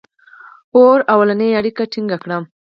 •اور 0.77 0.97
لومړنۍ 1.07 1.49
اړیکې 1.59 1.83
ټینګې 1.91 2.17
کړې. 2.23 2.37